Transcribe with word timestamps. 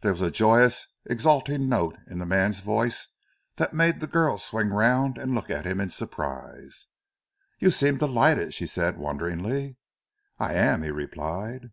There 0.00 0.10
was 0.10 0.20
a 0.22 0.30
joyous 0.32 0.88
exalting 1.04 1.68
note 1.68 1.96
in 2.08 2.18
the 2.18 2.26
man's 2.26 2.58
voice 2.58 3.06
that 3.58 3.72
made 3.72 4.00
the 4.00 4.08
girl 4.08 4.36
swing 4.36 4.70
round 4.70 5.16
and 5.16 5.36
look 5.36 5.50
at 5.50 5.64
him 5.66 5.80
in 5.80 5.90
surprise. 5.90 6.88
"You 7.60 7.70
seem 7.70 7.98
delighted!" 7.98 8.54
she 8.54 8.66
said 8.66 8.98
wonderingly. 8.98 9.76
"I 10.36 10.54
am," 10.54 10.82
he 10.82 10.90
replied. 10.90 11.70